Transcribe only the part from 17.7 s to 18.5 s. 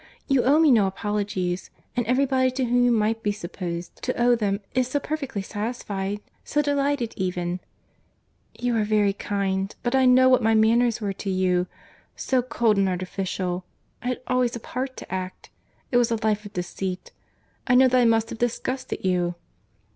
know that I must have